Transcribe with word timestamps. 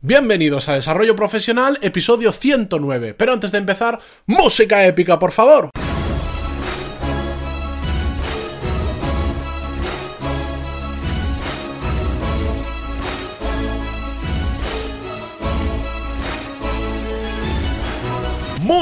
Bienvenidos 0.00 0.68
a 0.68 0.74
Desarrollo 0.74 1.16
Profesional, 1.16 1.76
episodio 1.82 2.30
109. 2.30 3.14
Pero 3.14 3.32
antes 3.32 3.50
de 3.50 3.58
empezar, 3.58 3.98
música 4.26 4.86
épica, 4.86 5.18
por 5.18 5.32
favor. 5.32 5.70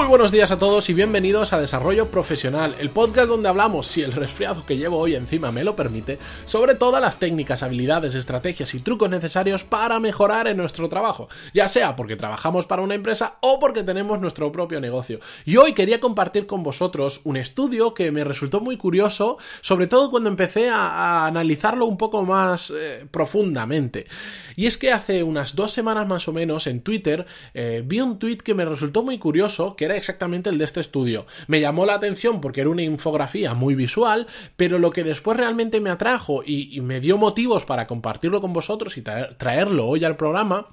Buenos 0.08 0.30
días 0.30 0.52
a 0.52 0.58
todos 0.58 0.88
y 0.88 0.94
bienvenidos 0.94 1.52
a 1.52 1.60
Desarrollo 1.60 2.12
Profesional, 2.12 2.76
el 2.78 2.90
podcast 2.90 3.26
donde 3.26 3.48
hablamos, 3.48 3.88
si 3.88 4.02
el 4.02 4.12
resfriado 4.12 4.64
que 4.64 4.76
llevo 4.76 4.98
hoy 4.98 5.16
encima 5.16 5.50
me 5.50 5.64
lo 5.64 5.74
permite, 5.74 6.20
sobre 6.44 6.76
todas 6.76 7.02
las 7.02 7.18
técnicas, 7.18 7.64
habilidades, 7.64 8.14
estrategias 8.14 8.72
y 8.74 8.80
trucos 8.80 9.10
necesarios 9.10 9.64
para 9.64 9.98
mejorar 9.98 10.46
en 10.46 10.58
nuestro 10.58 10.88
trabajo, 10.88 11.28
ya 11.52 11.66
sea 11.66 11.96
porque 11.96 12.14
trabajamos 12.14 12.66
para 12.66 12.82
una 12.82 12.94
empresa 12.94 13.38
o 13.40 13.58
porque 13.58 13.82
tenemos 13.82 14.20
nuestro 14.20 14.52
propio 14.52 14.80
negocio. 14.80 15.18
Y 15.44 15.56
hoy 15.56 15.72
quería 15.72 15.98
compartir 15.98 16.46
con 16.46 16.62
vosotros 16.62 17.20
un 17.24 17.36
estudio 17.36 17.92
que 17.92 18.12
me 18.12 18.22
resultó 18.22 18.60
muy 18.60 18.76
curioso, 18.76 19.38
sobre 19.60 19.88
todo 19.88 20.10
cuando 20.10 20.30
empecé 20.30 20.70
a, 20.70 21.26
analizarlo 21.26 21.84
un 21.84 21.98
poco 21.98 22.24
más 22.24 22.72
eh, 22.74 23.06
profundamente. 23.10 24.06
Y 24.54 24.66
es 24.66 24.78
que 24.78 24.92
hace 24.92 25.24
unas 25.24 25.56
dos 25.56 25.72
semanas 25.72 26.06
más 26.06 26.28
o 26.28 26.32
menos 26.32 26.68
en 26.68 26.80
Twitter 26.80 27.26
eh, 27.54 27.82
vi 27.84 28.00
un 28.00 28.20
tweet 28.20 28.38
que 28.38 28.54
me 28.54 28.64
resultó 28.64 29.02
muy 29.02 29.18
curioso 29.18 29.74
que 29.74 29.84
era 29.84 29.95
exactamente 29.96 30.50
el 30.50 30.58
de 30.58 30.64
este 30.64 30.80
estudio. 30.80 31.26
Me 31.46 31.60
llamó 31.60 31.86
la 31.86 31.94
atención 31.94 32.40
porque 32.40 32.60
era 32.60 32.70
una 32.70 32.82
infografía 32.82 33.54
muy 33.54 33.74
visual, 33.74 34.26
pero 34.56 34.78
lo 34.78 34.90
que 34.90 35.04
después 35.04 35.36
realmente 35.36 35.80
me 35.80 35.90
atrajo 35.90 36.42
y, 36.44 36.80
me 36.80 37.00
dio 37.00 37.18
motivos 37.18 37.64
para 37.64 37.86
compartirlo 37.86 38.40
con 38.40 38.52
vosotros 38.52 38.96
y 38.96 39.02
traerlo 39.02 39.86
hoy 39.86 40.04
al 40.04 40.16
programa 40.16 40.66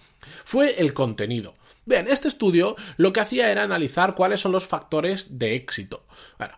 fue 0.45 0.79
el 0.79 0.93
contenido. 0.93 1.53
Bien, 1.85 2.07
este 2.07 2.29
estudio 2.29 2.77
lo 2.95 3.11
que 3.11 3.19
hacía 3.19 3.51
era 3.51 3.63
analizar 3.63 4.15
cuáles 4.15 4.39
son 4.39 4.53
los 4.53 4.65
factores 4.65 5.37
de 5.37 5.55
éxito. 5.55 6.05
Bueno, 6.37 6.53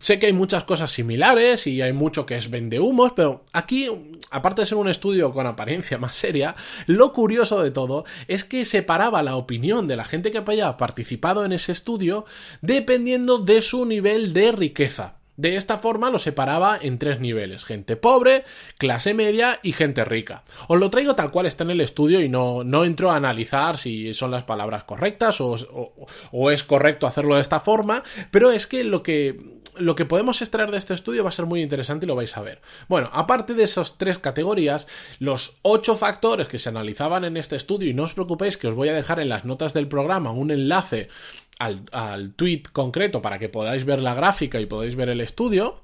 sé 0.00 0.20
que 0.20 0.26
hay 0.26 0.32
muchas 0.32 0.62
cosas 0.62 0.92
similares 0.92 1.66
y 1.66 1.82
hay 1.82 1.92
mucho 1.92 2.26
que 2.26 2.36
es 2.36 2.48
vendehumos, 2.48 3.12
pero 3.16 3.44
aquí, 3.52 3.88
aparte 4.30 4.62
de 4.62 4.66
ser 4.66 4.78
un 4.78 4.88
estudio 4.88 5.32
con 5.32 5.48
apariencia 5.48 5.98
más 5.98 6.14
seria, 6.14 6.54
lo 6.86 7.12
curioso 7.12 7.60
de 7.60 7.72
todo 7.72 8.04
es 8.28 8.44
que 8.44 8.64
separaba 8.64 9.24
la 9.24 9.34
opinión 9.34 9.88
de 9.88 9.96
la 9.96 10.04
gente 10.04 10.30
que 10.30 10.38
había 10.38 10.76
participado 10.76 11.44
en 11.44 11.52
ese 11.52 11.72
estudio 11.72 12.24
dependiendo 12.60 13.38
de 13.38 13.62
su 13.62 13.84
nivel 13.84 14.32
de 14.32 14.52
riqueza. 14.52 15.15
De 15.36 15.56
esta 15.56 15.78
forma 15.78 16.10
lo 16.10 16.18
separaba 16.18 16.78
en 16.80 16.98
tres 16.98 17.20
niveles, 17.20 17.64
gente 17.64 17.96
pobre, 17.96 18.44
clase 18.78 19.14
media 19.14 19.60
y 19.62 19.72
gente 19.72 20.04
rica. 20.04 20.44
Os 20.68 20.78
lo 20.78 20.90
traigo 20.90 21.14
tal 21.14 21.30
cual 21.30 21.46
está 21.46 21.64
en 21.64 21.70
el 21.70 21.80
estudio 21.80 22.20
y 22.20 22.28
no, 22.28 22.64
no 22.64 22.84
entro 22.84 23.10
a 23.10 23.16
analizar 23.16 23.76
si 23.76 24.14
son 24.14 24.30
las 24.30 24.44
palabras 24.44 24.84
correctas 24.84 25.40
o, 25.40 25.56
o 26.32 26.50
es 26.50 26.64
correcto 26.64 27.06
hacerlo 27.06 27.36
de 27.36 27.42
esta 27.42 27.60
forma, 27.60 28.02
pero 28.30 28.50
es 28.50 28.66
que 28.66 28.84
lo 28.84 29.02
que 29.02 29.56
lo 29.78 29.94
que 29.94 30.04
podemos 30.04 30.40
extraer 30.42 30.70
de 30.70 30.78
este 30.78 30.94
estudio 30.94 31.22
va 31.22 31.28
a 31.30 31.32
ser 31.32 31.46
muy 31.46 31.62
interesante 31.62 32.06
y 32.06 32.08
lo 32.08 32.16
vais 32.16 32.36
a 32.36 32.42
ver. 32.42 32.60
Bueno, 32.88 33.10
aparte 33.12 33.54
de 33.54 33.64
esas 33.64 33.98
tres 33.98 34.18
categorías, 34.18 34.86
los 35.18 35.58
ocho 35.62 35.96
factores 35.96 36.48
que 36.48 36.58
se 36.58 36.68
analizaban 36.68 37.24
en 37.24 37.36
este 37.36 37.56
estudio, 37.56 37.90
y 37.90 37.94
no 37.94 38.04
os 38.04 38.14
preocupéis 38.14 38.56
que 38.56 38.68
os 38.68 38.74
voy 38.74 38.88
a 38.88 38.94
dejar 38.94 39.20
en 39.20 39.28
las 39.28 39.44
notas 39.44 39.74
del 39.74 39.88
programa 39.88 40.30
un 40.32 40.50
enlace 40.50 41.08
al, 41.58 41.82
al 41.92 42.32
tweet 42.34 42.64
concreto 42.72 43.22
para 43.22 43.38
que 43.38 43.48
podáis 43.48 43.84
ver 43.84 44.00
la 44.00 44.14
gráfica 44.14 44.60
y 44.60 44.66
podáis 44.66 44.96
ver 44.96 45.08
el 45.08 45.20
estudio. 45.20 45.80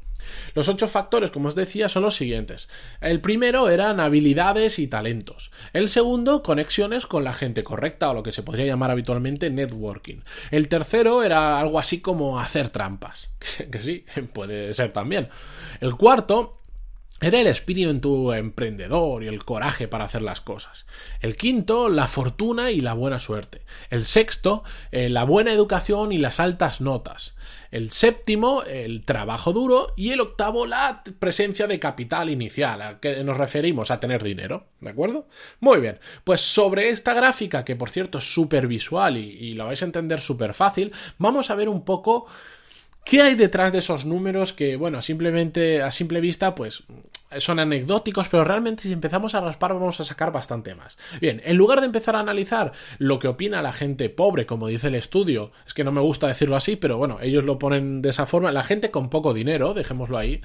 Los 0.54 0.68
ocho 0.68 0.88
factores, 0.88 1.30
como 1.30 1.48
os 1.48 1.54
decía, 1.54 1.88
son 1.88 2.04
los 2.04 2.14
siguientes. 2.14 2.68
El 3.00 3.20
primero 3.20 3.68
eran 3.68 4.00
habilidades 4.00 4.78
y 4.78 4.86
talentos. 4.86 5.50
El 5.72 5.88
segundo, 5.88 6.42
conexiones 6.42 7.06
con 7.06 7.24
la 7.24 7.32
gente 7.32 7.64
correcta 7.64 8.10
o 8.10 8.14
lo 8.14 8.22
que 8.22 8.32
se 8.32 8.42
podría 8.42 8.66
llamar 8.66 8.90
habitualmente 8.90 9.50
networking. 9.50 10.20
El 10.50 10.68
tercero 10.68 11.22
era 11.22 11.58
algo 11.58 11.78
así 11.78 12.00
como 12.00 12.38
hacer 12.38 12.70
trampas. 12.70 13.30
que 13.70 13.80
sí, 13.80 14.04
puede 14.32 14.74
ser 14.74 14.92
también. 14.92 15.28
El 15.80 15.96
cuarto 15.96 16.61
era 17.22 17.40
el 17.40 17.46
espíritu 17.46 18.32
emprendedor 18.32 19.22
y 19.22 19.28
el 19.28 19.44
coraje 19.44 19.86
para 19.86 20.04
hacer 20.04 20.22
las 20.22 20.40
cosas. 20.40 20.86
El 21.20 21.36
quinto, 21.36 21.88
la 21.88 22.08
fortuna 22.08 22.72
y 22.72 22.80
la 22.80 22.94
buena 22.94 23.20
suerte. 23.20 23.62
El 23.90 24.06
sexto, 24.06 24.64
eh, 24.90 25.08
la 25.08 25.24
buena 25.24 25.52
educación 25.52 26.10
y 26.10 26.18
las 26.18 26.40
altas 26.40 26.80
notas. 26.80 27.36
El 27.70 27.92
séptimo, 27.92 28.64
el 28.64 29.04
trabajo 29.04 29.52
duro. 29.52 29.92
Y 29.96 30.10
el 30.10 30.20
octavo, 30.20 30.66
la 30.66 31.04
presencia 31.18 31.66
de 31.68 31.78
capital 31.78 32.28
inicial, 32.28 32.82
a 32.82 33.00
que 33.00 33.22
nos 33.22 33.36
referimos 33.36 33.90
a 33.90 34.00
tener 34.00 34.22
dinero. 34.22 34.66
¿De 34.80 34.90
acuerdo? 34.90 35.28
Muy 35.60 35.80
bien. 35.80 36.00
Pues 36.24 36.40
sobre 36.40 36.90
esta 36.90 37.14
gráfica, 37.14 37.64
que 37.64 37.76
por 37.76 37.90
cierto 37.90 38.18
es 38.18 38.34
súper 38.34 38.66
visual 38.66 39.16
y, 39.16 39.30
y 39.30 39.54
lo 39.54 39.66
vais 39.66 39.80
a 39.82 39.86
entender 39.86 40.20
súper 40.20 40.54
fácil, 40.54 40.92
vamos 41.18 41.50
a 41.50 41.54
ver 41.54 41.68
un 41.68 41.84
poco 41.84 42.26
¿Qué 43.04 43.20
hay 43.20 43.34
detrás 43.34 43.72
de 43.72 43.80
esos 43.80 44.04
números 44.04 44.52
que, 44.52 44.76
bueno, 44.76 45.02
simplemente 45.02 45.82
a 45.82 45.90
simple 45.90 46.20
vista, 46.20 46.54
pues 46.54 46.84
son 47.38 47.58
anecdóticos, 47.58 48.28
pero 48.28 48.44
realmente 48.44 48.84
si 48.84 48.92
empezamos 48.92 49.34
a 49.34 49.40
raspar 49.40 49.74
vamos 49.74 50.00
a 50.00 50.04
sacar 50.04 50.32
bastante 50.32 50.74
más. 50.74 50.96
Bien, 51.20 51.40
en 51.44 51.56
lugar 51.56 51.80
de 51.80 51.86
empezar 51.86 52.16
a 52.16 52.20
analizar 52.20 52.72
lo 52.98 53.18
que 53.18 53.28
opina 53.28 53.62
la 53.62 53.72
gente 53.72 54.08
pobre, 54.10 54.46
como 54.46 54.68
dice 54.68 54.88
el 54.88 54.94
estudio, 54.94 55.52
es 55.66 55.74
que 55.74 55.84
no 55.84 55.92
me 55.92 56.00
gusta 56.00 56.26
decirlo 56.26 56.56
así, 56.56 56.76
pero 56.76 56.98
bueno, 56.98 57.18
ellos 57.20 57.44
lo 57.44 57.58
ponen 57.58 58.02
de 58.02 58.10
esa 58.10 58.26
forma, 58.26 58.52
la 58.52 58.62
gente 58.62 58.90
con 58.90 59.10
poco 59.10 59.34
dinero, 59.34 59.74
dejémoslo 59.74 60.18
ahí, 60.18 60.40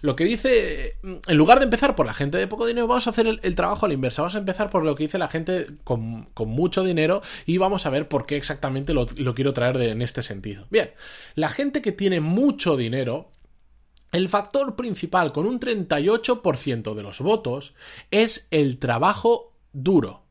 lo 0.00 0.16
que 0.16 0.24
dice, 0.24 0.96
en 1.02 1.36
lugar 1.36 1.58
de 1.58 1.64
empezar 1.64 1.94
por 1.94 2.06
la 2.06 2.14
gente 2.14 2.38
de 2.38 2.46
poco 2.46 2.66
dinero, 2.66 2.86
vamos 2.86 3.06
a 3.06 3.10
hacer 3.10 3.26
el, 3.26 3.54
trabajo 3.54 3.86
a 3.86 3.88
la 3.88 3.94
inversa, 3.94 4.22
vamos 4.22 4.36
a 4.36 4.38
empezar 4.38 4.70
por 4.70 4.84
lo 4.84 4.94
que 4.94 5.04
dice 5.04 5.18
la 5.18 5.28
gente 5.28 5.66
con, 5.84 6.28
mucho 6.46 6.84
dinero 6.84 7.22
y 7.46 7.58
vamos 7.58 7.86
a 7.86 7.90
ver 7.90 8.08
por 8.08 8.26
qué 8.26 8.36
exactamente 8.36 8.94
lo, 8.94 9.06
quiero 9.06 9.52
traer 9.52 9.76
en 9.76 10.02
este 10.02 10.22
sentido. 10.22 10.66
Bien, 10.70 10.90
la 11.34 11.48
gente 11.48 11.82
que 11.82 11.92
tiene 11.92 12.20
mucho 12.20 12.76
dinero, 12.76 13.30
el 14.12 14.28
factor 14.28 14.76
principal 14.76 15.32
con 15.32 15.46
un 15.46 15.60
38% 15.60 16.94
de 16.94 17.02
los 17.02 17.20
votos 17.20 17.74
es 18.10 18.46
el 18.50 18.78
trabajo 18.78 19.52
duro. 19.72 20.22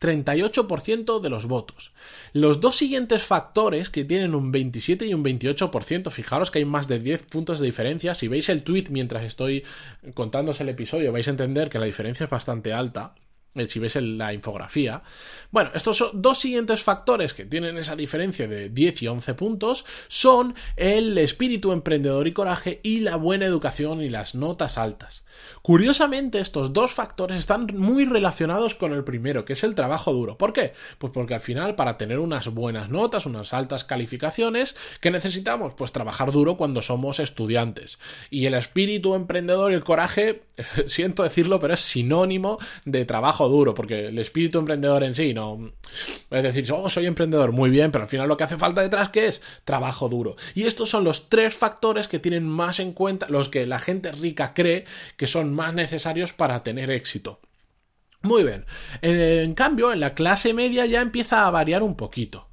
38% 0.00 1.20
de 1.20 1.30
los 1.30 1.46
votos. 1.46 1.92
Los 2.32 2.60
dos 2.60 2.76
siguientes 2.76 3.22
factores 3.22 3.88
que 3.88 4.04
tienen 4.04 4.34
un 4.34 4.50
27 4.50 5.06
y 5.06 5.14
un 5.14 5.22
28%, 5.22 6.10
fijaros 6.10 6.50
que 6.50 6.58
hay 6.58 6.64
más 6.64 6.88
de 6.88 6.98
10 6.98 7.22
puntos 7.22 7.60
de 7.60 7.66
diferencia. 7.66 8.14
Si 8.14 8.26
veis 8.26 8.48
el 8.48 8.64
tweet 8.64 8.86
mientras 8.90 9.22
estoy 9.22 9.62
contándose 10.14 10.64
el 10.64 10.70
episodio, 10.70 11.12
vais 11.12 11.28
a 11.28 11.30
entender 11.30 11.70
que 11.70 11.78
la 11.78 11.86
diferencia 11.86 12.24
es 12.24 12.30
bastante 12.30 12.72
alta. 12.72 13.14
Eh, 13.54 13.68
si 13.68 13.78
ves 13.78 13.96
la 13.96 14.32
infografía. 14.32 15.02
Bueno, 15.50 15.72
estos 15.74 15.98
son 15.98 16.22
dos 16.22 16.38
siguientes 16.38 16.82
factores 16.82 17.34
que 17.34 17.44
tienen 17.44 17.76
esa 17.76 17.94
diferencia 17.94 18.48
de 18.48 18.70
10 18.70 19.02
y 19.02 19.08
11 19.08 19.34
puntos 19.34 19.84
son 20.08 20.54
el 20.76 21.18
espíritu 21.18 21.72
emprendedor 21.72 22.26
y 22.26 22.32
coraje 22.32 22.80
y 22.82 23.00
la 23.00 23.16
buena 23.16 23.44
educación 23.44 24.00
y 24.02 24.08
las 24.08 24.34
notas 24.34 24.78
altas. 24.78 25.24
Curiosamente, 25.60 26.40
estos 26.40 26.72
dos 26.72 26.92
factores 26.92 27.38
están 27.38 27.66
muy 27.74 28.06
relacionados 28.06 28.74
con 28.74 28.94
el 28.94 29.04
primero, 29.04 29.44
que 29.44 29.52
es 29.52 29.64
el 29.64 29.74
trabajo 29.74 30.14
duro. 30.14 30.38
¿Por 30.38 30.54
qué? 30.54 30.72
Pues 30.96 31.12
porque 31.12 31.34
al 31.34 31.42
final, 31.42 31.74
para 31.74 31.98
tener 31.98 32.20
unas 32.20 32.48
buenas 32.48 32.88
notas, 32.88 33.26
unas 33.26 33.52
altas 33.52 33.84
calificaciones, 33.84 34.76
¿qué 35.00 35.10
necesitamos? 35.10 35.74
Pues 35.74 35.92
trabajar 35.92 36.32
duro 36.32 36.56
cuando 36.56 36.80
somos 36.80 37.20
estudiantes. 37.20 37.98
Y 38.30 38.46
el 38.46 38.54
espíritu 38.54 39.14
emprendedor 39.14 39.72
y 39.72 39.74
el 39.74 39.84
coraje, 39.84 40.44
siento 40.86 41.22
decirlo, 41.22 41.60
pero 41.60 41.74
es 41.74 41.80
sinónimo 41.80 42.58
de 42.86 43.04
trabajo 43.04 43.41
duro, 43.48 43.74
porque 43.74 44.08
el 44.08 44.18
espíritu 44.18 44.58
emprendedor 44.58 45.04
en 45.04 45.14
sí 45.14 45.34
no. 45.34 45.72
Es 46.30 46.42
decir, 46.42 46.70
oh, 46.72 46.88
soy 46.88 47.06
emprendedor, 47.06 47.52
muy 47.52 47.70
bien, 47.70 47.90
pero 47.90 48.04
al 48.04 48.08
final 48.08 48.28
lo 48.28 48.36
que 48.36 48.44
hace 48.44 48.58
falta 48.58 48.82
detrás, 48.82 49.10
¿qué 49.10 49.26
es? 49.26 49.42
Trabajo 49.64 50.08
duro. 50.08 50.36
Y 50.54 50.64
estos 50.64 50.90
son 50.90 51.04
los 51.04 51.28
tres 51.28 51.54
factores 51.54 52.08
que 52.08 52.18
tienen 52.18 52.46
más 52.46 52.80
en 52.80 52.92
cuenta, 52.92 53.26
los 53.28 53.48
que 53.48 53.66
la 53.66 53.78
gente 53.78 54.12
rica 54.12 54.54
cree 54.54 54.84
que 55.16 55.26
son 55.26 55.52
más 55.52 55.74
necesarios 55.74 56.32
para 56.32 56.62
tener 56.62 56.90
éxito. 56.90 57.40
Muy 58.22 58.44
bien. 58.44 58.64
En 59.02 59.54
cambio, 59.54 59.92
en 59.92 60.00
la 60.00 60.14
clase 60.14 60.54
media 60.54 60.86
ya 60.86 61.00
empieza 61.00 61.46
a 61.46 61.50
variar 61.50 61.82
un 61.82 61.96
poquito. 61.96 62.48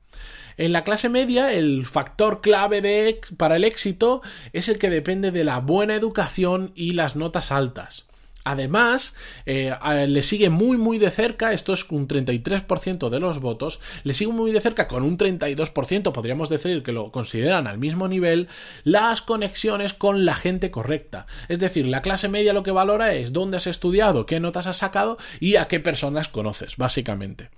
En 0.57 0.73
la 0.73 0.83
clase 0.83 1.07
media, 1.07 1.53
el 1.53 1.85
factor 1.85 2.41
clave 2.41 2.81
de, 2.81 3.21
para 3.37 3.55
el 3.55 3.63
éxito 3.63 4.21
es 4.51 4.67
el 4.67 4.77
que 4.77 4.89
depende 4.89 5.31
de 5.31 5.45
la 5.45 5.59
buena 5.59 5.95
educación 5.95 6.73
y 6.75 6.91
las 6.91 7.15
notas 7.15 7.53
altas. 7.53 8.08
Además, 8.45 9.13
eh, 9.45 9.75
le 10.07 10.23
sigue 10.23 10.49
muy 10.49 10.77
muy 10.77 10.97
de 10.97 11.11
cerca, 11.11 11.53
esto 11.53 11.73
es 11.73 11.89
un 11.89 12.07
33% 12.07 13.09
de 13.09 13.19
los 13.19 13.39
votos, 13.39 13.79
le 14.03 14.13
sigue 14.13 14.31
muy 14.31 14.51
de 14.51 14.61
cerca 14.61 14.87
con 14.87 15.03
un 15.03 15.17
32%, 15.17 16.11
podríamos 16.11 16.49
decir 16.49 16.81
que 16.81 16.91
lo 16.91 17.11
consideran 17.11 17.67
al 17.67 17.77
mismo 17.77 18.07
nivel, 18.07 18.47
las 18.83 19.21
conexiones 19.21 19.93
con 19.93 20.25
la 20.25 20.35
gente 20.35 20.71
correcta. 20.71 21.27
Es 21.47 21.59
decir, 21.59 21.85
la 21.87 22.01
clase 22.01 22.29
media 22.29 22.53
lo 22.53 22.63
que 22.63 22.71
valora 22.71 23.13
es 23.13 23.33
dónde 23.33 23.57
has 23.57 23.67
estudiado, 23.67 24.25
qué 24.25 24.39
notas 24.39 24.67
has 24.67 24.77
sacado 24.77 25.17
y 25.39 25.57
a 25.57 25.67
qué 25.67 25.79
personas 25.79 26.29
conoces, 26.29 26.77
básicamente. 26.77 27.49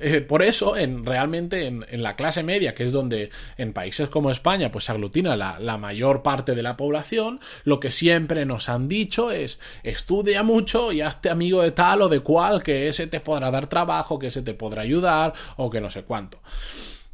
Eh, 0.00 0.20
por 0.20 0.42
eso, 0.42 0.76
en, 0.76 1.06
realmente 1.06 1.66
en, 1.66 2.02
la 2.02 2.16
clase 2.16 2.42
media, 2.42 2.74
que 2.74 2.82
es 2.82 2.92
donde 2.92 3.30
en 3.56 3.72
países 3.72 4.08
como 4.08 4.30
España 4.30 4.72
pues 4.72 4.86
se 4.86 4.92
aglutina 4.92 5.36
la, 5.36 5.60
la, 5.60 5.78
mayor 5.78 6.22
parte 6.22 6.54
de 6.56 6.62
la 6.62 6.76
población, 6.76 7.40
lo 7.64 7.78
que 7.78 7.92
siempre 7.92 8.44
nos 8.46 8.68
han 8.68 8.88
dicho 8.88 9.30
es 9.30 9.60
estudia 9.84 10.42
mucho 10.42 10.90
y 10.90 11.02
hazte 11.02 11.30
amigo 11.30 11.62
de 11.62 11.70
tal 11.70 12.02
o 12.02 12.08
de 12.08 12.20
cual, 12.20 12.62
que 12.62 12.88
ese 12.88 13.06
te 13.06 13.20
podrá 13.20 13.50
dar 13.50 13.68
trabajo, 13.68 14.18
que 14.18 14.26
ese 14.26 14.42
te 14.42 14.54
podrá 14.54 14.82
ayudar 14.82 15.34
o 15.56 15.70
que 15.70 15.80
no 15.80 15.90
sé 15.90 16.02
cuánto. 16.02 16.40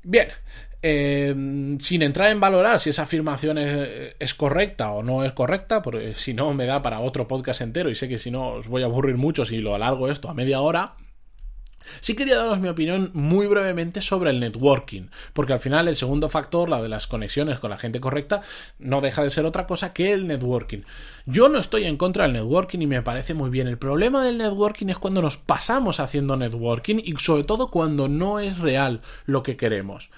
Bien, 0.02 0.28
eh, 0.84 1.32
sin 1.78 2.02
entrar 2.02 2.30
en 2.32 2.40
valorar 2.40 2.80
si 2.80 2.90
esa 2.90 3.02
afirmación 3.02 3.56
es, 3.58 4.34
correcta 4.34 4.90
o 4.92 5.02
no 5.02 5.24
es 5.24 5.32
correcta, 5.32 5.80
porque 5.80 6.14
si 6.14 6.34
no 6.34 6.52
me 6.54 6.66
da 6.66 6.82
para 6.82 7.00
otro 7.00 7.28
podcast 7.28 7.60
entero 7.60 7.88
y 7.88 7.94
sé 7.94 8.08
que 8.08 8.18
si 8.18 8.32
no 8.32 8.48
os 8.54 8.66
voy 8.66 8.82
a 8.82 8.86
aburrir 8.86 9.16
mucho 9.16 9.44
si 9.44 9.58
lo 9.58 9.74
alargo 9.74 10.10
esto 10.10 10.28
a 10.28 10.34
media 10.34 10.60
hora. 10.60 10.96
Sí 12.00 12.14
quería 12.14 12.36
daros 12.36 12.60
mi 12.60 12.68
opinión 12.68 13.10
muy 13.14 13.46
brevemente 13.46 14.00
sobre 14.00 14.30
el 14.30 14.40
networking, 14.40 15.08
porque 15.32 15.52
al 15.52 15.60
final 15.60 15.88
el 15.88 15.96
segundo 15.96 16.28
factor, 16.28 16.68
la 16.68 16.82
de 16.82 16.88
las 16.88 17.06
conexiones 17.06 17.58
con 17.58 17.70
la 17.70 17.78
gente 17.78 18.00
correcta, 18.00 18.42
no 18.78 19.00
deja 19.00 19.22
de 19.22 19.30
ser 19.30 19.46
otra 19.46 19.66
cosa 19.66 19.92
que 19.92 20.12
el 20.12 20.26
networking. 20.26 20.80
Yo 21.26 21.48
no 21.48 21.58
estoy 21.58 21.84
en 21.84 21.96
contra 21.96 22.24
del 22.24 22.34
networking 22.34 22.80
y 22.80 22.86
me 22.86 23.02
parece 23.02 23.34
muy 23.34 23.50
bien. 23.50 23.68
El 23.68 23.78
problema 23.78 24.24
del 24.24 24.38
networking 24.38 24.88
es 24.88 24.98
cuando 24.98 25.22
nos 25.22 25.36
pasamos 25.36 26.00
haciendo 26.00 26.36
networking 26.36 27.00
y 27.02 27.14
sobre 27.16 27.44
todo 27.44 27.68
cuando 27.68 28.08
no 28.08 28.40
es 28.40 28.58
real 28.58 29.00
lo 29.26 29.42
que 29.42 29.56
queremos. 29.56 30.10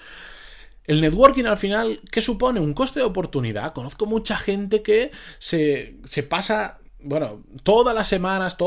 El 0.87 1.01
networking 1.01 1.45
al 1.45 1.57
final, 1.57 1.99
¿qué 2.11 2.21
supone? 2.21 2.59
Un 2.59 2.73
coste 2.73 2.99
de 2.99 3.05
oportunidad. 3.05 3.73
Conozco 3.73 4.05
mucha 4.05 4.37
gente 4.37 4.83
que 4.83 5.11
se, 5.39 5.95
se 6.05 6.23
pasa 6.23 6.79
bueno, 7.05 7.43
todas 7.61 7.93
las 7.93 8.07
semanas, 8.07 8.57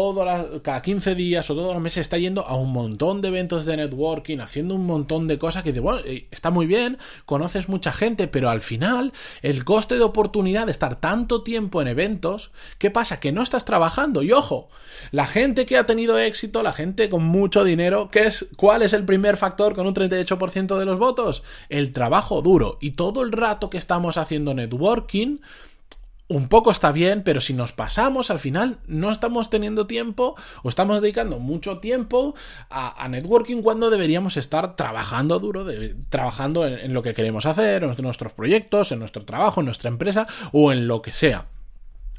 cada 0.63 0.81
15 0.81 1.17
días 1.17 1.51
o 1.51 1.57
todos 1.57 1.75
los 1.75 1.83
meses 1.83 2.03
está 2.03 2.19
yendo 2.19 2.47
a 2.47 2.55
un 2.55 2.73
montón 2.73 3.21
de 3.21 3.29
eventos 3.29 3.67
de 3.67 3.77
networking, 3.77 4.39
haciendo 4.39 4.77
un 4.77 4.87
montón 4.87 5.27
de 5.27 5.39
cosas 5.39 5.65
que 5.65 5.71
dice, 5.71 5.81
bueno, 5.81 6.01
eh, 6.05 6.29
está 6.31 6.51
muy 6.51 6.67
bien, 6.67 6.99
conoces 7.27 7.69
mucha 7.69 7.91
gente, 7.91 8.29
pero 8.29 8.49
al 8.49 8.61
final 8.61 9.13
el 9.43 9.65
coste 9.65 9.97
de 9.97 10.05
oportunidad 10.05 10.67
de 10.67 10.73
estar 10.73 11.01
tanto 11.01 11.43
tiempo 11.43 11.83
en 11.83 11.89
eventos, 11.89 12.53
¿qué 12.79 12.93
pasa? 12.93 13.19
Que 13.19 13.33
no 13.33 13.43
estás 13.43 13.65
trabajando. 13.65 14.23
Y 14.23 14.31
ojo, 14.31 14.69
la 15.11 15.27
gente 15.27 15.67
que 15.67 15.77
ha 15.77 15.87
tenido 15.87 16.17
éxito, 16.17 16.63
la 16.63 16.73
gente 16.73 17.09
con 17.09 17.25
mucho 17.25 17.65
dinero, 17.65 18.09
¿qué 18.11 18.29
es, 18.29 18.47
¿cuál 18.57 18.83
es 18.83 18.93
el 18.93 19.05
primer 19.05 19.37
factor 19.37 19.75
con 19.75 19.87
un 19.89 19.95
38% 19.95 20.79
de 20.79 20.85
los 20.85 20.99
votos? 20.99 21.43
El 21.69 21.93
trabajo 21.93 22.41
duro. 22.41 22.79
Y 22.81 22.93
todo 22.93 23.23
el 23.23 23.33
rato 23.33 23.69
que 23.69 23.79
estamos 23.79 24.17
haciendo 24.17 24.55
networking, 24.55 25.39
un 26.29 26.49
poco 26.49 26.71
está 26.71 26.93
bien, 26.93 27.23
pero 27.23 27.41
si 27.41 27.55
nos 27.55 27.73
pasamos, 27.73 28.31
al 28.31 28.39
final 28.39 28.79
no 28.87 29.11
estamos 29.11 29.49
teniendo 29.49 29.87
tiempo 29.87 30.37
o 30.63 30.69
estamos 30.69 31.01
dedicando 31.01 31.39
mucho 31.39 31.79
tiempo 31.79 32.35
a, 32.69 33.09
networking 33.09 33.63
cuando 33.63 33.89
deberíamos 33.89 34.37
estar 34.37 34.77
trabajando 34.77 35.39
duro, 35.39 35.67
trabajando 36.11 36.67
en, 36.67 36.93
lo 36.93 37.03
que 37.03 37.15
queremos 37.15 37.47
hacer, 37.47 37.83
en 37.83 38.03
nuestros 38.03 38.33
proyectos, 38.35 38.93
en 38.93 38.99
nuestro 38.99 39.25
trabajo, 39.25 39.61
en 39.61 39.67
nuestra 39.67 39.89
empresa 39.89 40.27
o 40.53 40.71
en 40.71 40.87
lo 40.87 41.01
que 41.01 41.13
sea. 41.13 41.47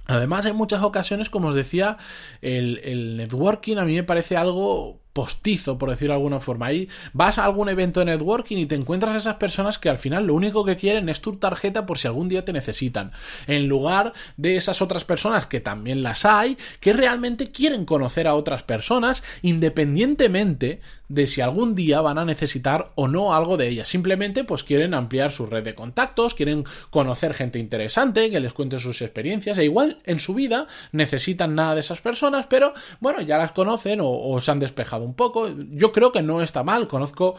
Además, 0.09 0.47
en 0.47 0.55
muchas 0.55 0.81
ocasiones, 0.81 1.29
como 1.29 1.49
os 1.49 1.55
decía, 1.55 1.97
el, 2.41 3.15
networking 3.15 3.77
a 3.77 3.85
mí 3.85 3.93
me 3.93 4.03
parece 4.03 4.37
algo 4.37 5.01
postizo, 5.19 5.77
por 5.77 5.89
decirlo 5.89 6.13
de 6.13 6.19
alguna 6.19 6.39
forma. 6.39 6.67
Ahí 6.67 6.87
vas 7.11 7.37
a 7.37 7.43
algún 7.43 7.67
evento 7.67 7.99
de 7.99 8.05
networking 8.05 8.55
y 8.55 8.65
te 8.67 8.75
encuentras 8.75 9.13
a 9.13 9.17
esas 9.17 9.35
personas 9.35 9.77
que 9.77 9.89
al 9.89 9.97
final 9.97 10.27
lo 10.27 10.33
único 10.33 10.63
que 10.63 10.77
quieren 10.77 11.09
es 11.09 11.19
tu 11.19 11.35
tarjeta 11.35 11.85
por 11.85 11.97
si 11.97 12.07
algún 12.07 12.29
día 12.29 12.45
te 12.45 12.53
necesitan. 12.53 13.11
En 13.45 13.67
lugar 13.67 14.13
de 14.37 14.55
esas 14.55 14.81
otras 14.81 15.03
personas 15.03 15.45
que 15.45 15.59
también 15.59 16.03
las 16.03 16.23
hay, 16.23 16.57
que 16.79 16.93
realmente 16.93 17.51
quieren 17.51 17.83
conocer 17.83 18.27
a 18.27 18.33
otras 18.33 18.63
personas 18.63 19.21
independientemente 19.41 20.79
de 21.09 21.27
si 21.27 21.41
algún 21.41 21.75
día 21.75 22.01
van 22.01 22.19
a 22.19 22.25
necesitar 22.25 22.91
o 22.95 23.07
no 23.07 23.33
algo 23.33 23.57
de 23.57 23.67
ellas. 23.67 23.89
Simplemente 23.89 24.43
pues 24.43 24.63
quieren 24.63 24.93
ampliar 24.93 25.31
su 25.31 25.47
red 25.47 25.63
de 25.63 25.75
contactos, 25.75 26.35
quieren 26.35 26.63
conocer 26.91 27.33
gente 27.33 27.59
interesante, 27.59 28.29
que 28.29 28.39
les 28.39 28.53
cuente 28.53 28.79
sus 28.79 29.01
experiencias. 29.01 29.57
E 29.57 29.65
igual 29.65 29.99
en 30.05 30.19
su 30.19 30.33
vida 30.33 30.67
necesitan 30.91 31.55
nada 31.55 31.73
de 31.73 31.81
esas 31.81 32.01
personas, 32.01 32.45
pero 32.47 32.73
bueno, 32.99 33.21
ya 33.21 33.37
las 33.37 33.51
conocen 33.51 33.99
o, 34.01 34.39
se 34.39 34.51
han 34.51 34.59
despejado 34.59 35.03
un 35.03 35.15
poco. 35.15 35.49
Yo 35.71 35.91
creo 35.91 36.11
que 36.11 36.21
no 36.21 36.41
está 36.41 36.63
mal. 36.63 36.87
Conozco, 36.87 37.35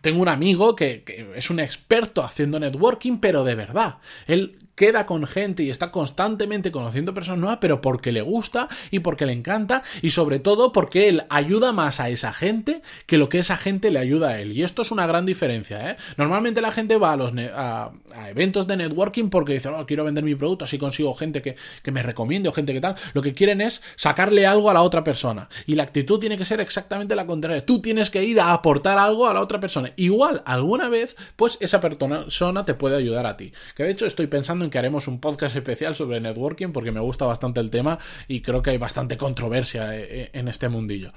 tengo 0.00 0.22
un 0.22 0.28
amigo 0.28 0.74
que, 0.74 1.04
que 1.04 1.32
es 1.36 1.50
un 1.50 1.60
experto 1.60 2.24
haciendo 2.24 2.58
networking, 2.58 3.18
pero 3.18 3.44
de 3.44 3.54
verdad. 3.54 3.98
Él 4.26 4.58
queda 4.82 5.06
con 5.06 5.28
gente 5.28 5.62
y 5.62 5.70
está 5.70 5.92
constantemente 5.92 6.72
conociendo 6.72 7.14
personas 7.14 7.38
nuevas, 7.38 7.58
pero 7.60 7.80
porque 7.80 8.10
le 8.10 8.20
gusta 8.20 8.68
y 8.90 8.98
porque 8.98 9.26
le 9.26 9.32
encanta 9.32 9.84
y 10.02 10.10
sobre 10.10 10.40
todo 10.40 10.72
porque 10.72 11.08
él 11.08 11.22
ayuda 11.30 11.72
más 11.72 12.00
a 12.00 12.08
esa 12.08 12.32
gente 12.32 12.82
que 13.06 13.16
lo 13.16 13.28
que 13.28 13.38
esa 13.38 13.56
gente 13.56 13.92
le 13.92 14.00
ayuda 14.00 14.30
a 14.30 14.40
él. 14.40 14.50
Y 14.50 14.64
esto 14.64 14.82
es 14.82 14.90
una 14.90 15.06
gran 15.06 15.24
diferencia. 15.24 15.88
¿eh? 15.88 15.96
Normalmente 16.16 16.60
la 16.60 16.72
gente 16.72 16.96
va 16.96 17.12
a, 17.12 17.16
los 17.16 17.32
a, 17.54 17.92
eventos 18.28 18.66
de 18.66 18.76
networking 18.76 19.30
porque 19.30 19.52
dice, 19.52 19.68
oh, 19.68 19.86
quiero 19.86 20.02
vender 20.02 20.24
mi 20.24 20.34
producto, 20.34 20.64
así 20.64 20.78
consigo 20.78 21.14
gente 21.14 21.42
que, 21.42 21.54
que 21.84 21.92
me 21.92 22.02
recomiende 22.02 22.48
o 22.48 22.52
gente 22.52 22.72
que 22.72 22.80
tal. 22.80 22.96
Lo 23.14 23.22
que 23.22 23.34
quieren 23.34 23.60
es 23.60 23.82
sacarle 23.94 24.48
algo 24.48 24.68
a 24.68 24.74
la 24.74 24.82
otra 24.82 25.04
persona. 25.04 25.48
Y 25.64 25.76
la 25.76 25.84
actitud 25.84 26.18
tiene 26.18 26.36
que 26.36 26.44
ser 26.44 26.60
exactamente 26.60 27.14
la 27.14 27.24
contraria. 27.24 27.64
Tú 27.64 27.80
tienes 27.80 28.10
que 28.10 28.24
ir 28.24 28.40
a 28.40 28.52
aportar 28.52 28.98
algo 28.98 29.28
a 29.28 29.34
la 29.34 29.42
otra 29.42 29.60
persona. 29.60 29.92
Igual, 29.94 30.42
alguna 30.44 30.88
vez, 30.88 31.14
pues 31.36 31.56
esa 31.60 31.80
persona 31.80 32.64
te 32.64 32.74
puede 32.74 32.96
ayudar 32.96 33.26
a 33.26 33.36
ti. 33.36 33.52
Que 33.76 33.84
de 33.84 33.92
hecho 33.92 34.06
estoy 34.06 34.26
pensando 34.26 34.64
en 34.64 34.71
que 34.72 34.78
haremos 34.78 35.06
un 35.06 35.20
podcast 35.20 35.54
especial 35.54 35.94
sobre 35.94 36.20
networking 36.20 36.72
porque 36.72 36.90
me 36.90 36.98
gusta 36.98 37.24
bastante 37.24 37.60
el 37.60 37.70
tema 37.70 38.00
y 38.26 38.40
creo 38.40 38.62
que 38.62 38.70
hay 38.70 38.78
bastante 38.78 39.16
controversia 39.16 39.96
eh, 39.96 40.08
eh, 40.10 40.30
en 40.32 40.48
este 40.48 40.68
mundillo. 40.68 41.12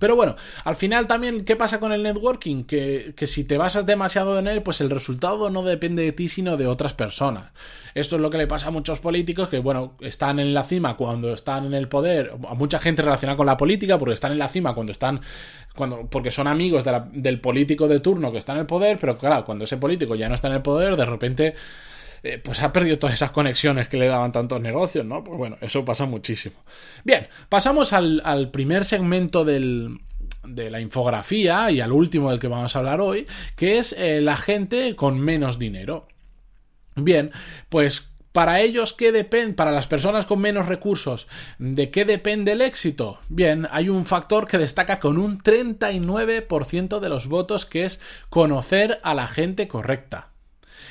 Pero 0.00 0.16
bueno, 0.16 0.34
al 0.64 0.74
final 0.74 1.06
también, 1.06 1.44
¿qué 1.44 1.54
pasa 1.54 1.78
con 1.78 1.92
el 1.92 2.02
networking? 2.02 2.64
Que, 2.64 3.14
que, 3.16 3.28
si 3.28 3.44
te 3.44 3.58
basas 3.58 3.86
demasiado 3.86 4.38
en 4.40 4.48
él, 4.48 4.62
pues 4.62 4.80
el 4.80 4.90
resultado 4.90 5.50
no 5.50 5.62
depende 5.62 6.02
de 6.02 6.10
ti, 6.10 6.28
sino 6.28 6.56
de 6.56 6.66
otras 6.66 6.94
personas. 6.94 7.52
Esto 7.94 8.16
es 8.16 8.22
lo 8.22 8.28
que 8.28 8.38
le 8.38 8.48
pasa 8.48 8.68
a 8.68 8.70
muchos 8.72 8.98
políticos 8.98 9.48
que, 9.48 9.60
bueno, 9.60 9.96
están 10.00 10.40
en 10.40 10.52
la 10.52 10.64
cima 10.64 10.96
cuando 10.96 11.32
están 11.32 11.66
en 11.66 11.74
el 11.74 11.86
poder, 11.86 12.32
a 12.48 12.54
mucha 12.54 12.80
gente 12.80 13.02
relacionada 13.02 13.36
con 13.36 13.46
la 13.46 13.56
política, 13.56 13.96
porque 13.96 14.14
están 14.14 14.32
en 14.32 14.38
la 14.38 14.48
cima 14.48 14.74
cuando 14.74 14.90
están, 14.90 15.20
cuando, 15.76 16.06
porque 16.10 16.32
son 16.32 16.48
amigos 16.48 16.84
del 17.12 17.40
político 17.40 17.86
de 17.86 18.00
turno 18.00 18.32
que 18.32 18.38
está 18.38 18.52
en 18.52 18.58
el 18.58 18.66
poder, 18.66 18.98
pero 19.00 19.16
claro, 19.16 19.44
cuando 19.44 19.62
ese 19.62 19.76
político 19.76 20.16
ya 20.16 20.28
no 20.28 20.34
está 20.34 20.48
en 20.48 20.54
el 20.54 20.62
poder, 20.62 20.96
de 20.96 21.04
repente 21.04 21.54
eh, 22.24 22.38
pues 22.38 22.62
ha 22.62 22.72
perdido 22.72 22.98
todas 22.98 23.14
esas 23.14 23.32
conexiones 23.32 23.86
que 23.86 23.98
le 23.98 24.06
daban 24.06 24.32
tantos 24.32 24.58
negocios, 24.58 25.04
¿no? 25.04 25.22
Pues 25.22 25.36
bueno, 25.36 25.58
eso 25.60 25.84
pasa 25.84 26.06
muchísimo. 26.06 26.56
Bien, 27.04 27.28
pasamos 27.50 27.92
al, 27.92 28.50
primer 28.50 28.86
segmento 28.86 29.44
de 29.44 29.90
la 30.70 30.80
infografía 30.80 31.70
y 31.70 31.82
al 31.82 31.92
último 31.92 32.30
del 32.30 32.40
que 32.40 32.48
vamos 32.48 32.74
a 32.74 32.78
hablar 32.78 33.02
hoy, 33.02 33.26
que 33.56 33.76
es 33.76 33.92
eh, 33.92 34.22
la 34.22 34.36
gente 34.36 34.96
con 34.96 35.20
menos 35.20 35.58
dinero. 35.58 36.08
Bien, 36.96 37.30
pues 37.68 38.14
para 38.32 38.60
ellos, 38.60 38.94
¿qué 38.94 39.12
depende? 39.12 39.52
Para 39.52 39.70
las 39.70 39.86
personas 39.86 40.24
con 40.24 40.40
menos 40.40 40.64
recursos, 40.64 41.28
¿de 41.58 41.90
qué 41.90 42.06
depende 42.06 42.52
el 42.52 42.62
éxito? 42.62 43.20
Bien, 43.28 43.68
hay 43.70 43.90
un 43.90 44.06
factor 44.06 44.48
que 44.48 44.56
destaca 44.56 44.98
con 44.98 45.18
un 45.18 45.38
39% 45.38 47.00
de 47.00 47.08
los 47.10 47.26
votos, 47.26 47.66
que 47.66 47.84
es 47.84 48.00
conocer 48.30 48.98
a 49.02 49.12
la 49.12 49.28
gente 49.28 49.68
correcta. 49.68 50.33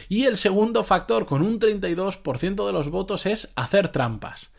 Y 0.09 0.25
el 0.25 0.37
segundo 0.37 0.83
factor, 0.83 1.25
con 1.25 1.41
un 1.41 1.59
32% 1.59 2.65
de 2.65 2.73
los 2.73 2.89
votos, 2.89 3.25
es 3.25 3.51
hacer 3.55 3.89
trampas. 3.89 4.51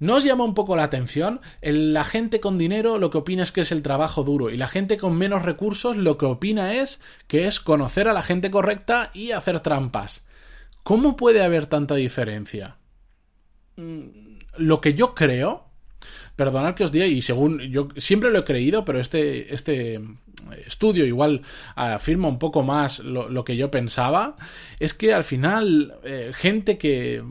¿No 0.00 0.16
os 0.16 0.24
llama 0.24 0.44
un 0.44 0.54
poco 0.54 0.76
la 0.76 0.82
atención? 0.82 1.40
La 1.62 2.04
gente 2.04 2.40
con 2.40 2.58
dinero 2.58 2.98
lo 2.98 3.10
que 3.10 3.18
opina 3.18 3.42
es 3.42 3.52
que 3.52 3.60
es 3.60 3.72
el 3.72 3.82
trabajo 3.82 4.24
duro 4.24 4.50
y 4.50 4.56
la 4.56 4.68
gente 4.68 4.98
con 4.98 5.16
menos 5.16 5.44
recursos 5.44 5.96
lo 5.96 6.18
que 6.18 6.26
opina 6.26 6.74
es 6.74 7.00
que 7.28 7.46
es 7.46 7.60
conocer 7.60 8.08
a 8.08 8.12
la 8.12 8.22
gente 8.22 8.50
correcta 8.50 9.10
y 9.14 9.30
hacer 9.30 9.60
trampas. 9.60 10.24
¿Cómo 10.82 11.16
puede 11.16 11.42
haber 11.42 11.66
tanta 11.66 11.94
diferencia? 11.94 12.76
Mm, 13.76 14.38
lo 14.58 14.80
que 14.80 14.94
yo 14.94 15.14
creo 15.14 15.64
Perdonad 16.36 16.74
que 16.74 16.84
os 16.84 16.92
diga, 16.92 17.06
y 17.06 17.22
según 17.22 17.60
yo 17.60 17.88
siempre 17.96 18.30
lo 18.30 18.40
he 18.40 18.44
creído, 18.44 18.84
pero 18.84 19.00
este, 19.00 19.54
este 19.54 20.00
estudio 20.66 21.04
igual 21.06 21.42
afirma 21.74 22.28
un 22.28 22.38
poco 22.38 22.62
más 22.62 22.98
lo, 23.00 23.44
que 23.44 23.56
yo 23.56 23.70
pensaba, 23.70 24.36
es 24.80 24.94
que 24.94 25.14
al 25.14 25.24
final 25.24 25.94
eh, 26.04 26.32
gente 26.34 26.78
que 26.78 27.22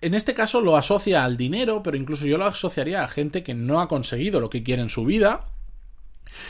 en 0.00 0.14
este 0.14 0.34
caso 0.34 0.60
lo 0.60 0.76
asocia 0.76 1.24
al 1.24 1.36
dinero, 1.36 1.82
pero 1.82 1.96
incluso 1.96 2.26
yo 2.26 2.38
lo 2.38 2.46
asociaría 2.46 3.02
a 3.02 3.08
gente 3.08 3.42
que 3.42 3.54
no 3.54 3.80
ha 3.80 3.88
conseguido 3.88 4.40
lo 4.40 4.50
que 4.50 4.62
quiere 4.62 4.82
en 4.82 4.90
su 4.90 5.04
vida 5.04 5.46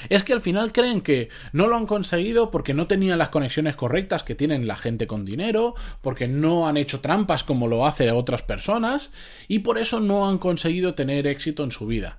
es 0.09 0.23
que 0.23 0.33
al 0.33 0.41
final 0.41 0.73
creen 0.73 1.01
que 1.01 1.29
no 1.53 1.67
lo 1.67 1.77
han 1.77 1.87
conseguido 1.87 2.51
porque 2.51 2.75
no 2.75 2.87
tenían 2.87 3.19
las 3.19 3.31
conexiones 3.31 3.77
correctas 3.77 4.23
que 4.23 4.35
tienen 4.35 4.67
la 4.67 4.77
gente 4.77 5.07
con 5.07 5.25
dinero, 5.25 5.75
porque 6.01 6.29
no 6.29 6.69
han 6.69 6.77
hecho 6.77 7.01
trampas 7.01 7.45
como 7.45 7.69
lo 7.69 7.87
hace 7.87 8.11
otras 8.11 8.43
personas 8.43 9.11
y 9.49 9.61
por 9.61 9.79
eso 9.79 10.01
no 10.01 10.29
han 10.29 10.39
conseguido 10.39 10.95
tener 10.95 11.27
éxito 11.27 11.65
en 11.65 11.73
su 11.73 11.87
vida. 11.87 12.19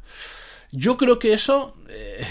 Yo 0.72 0.98
creo 0.98 1.18
que 1.18 1.34
eso 1.34 1.74
eh, 1.90 2.24